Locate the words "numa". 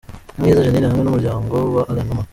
2.07-2.23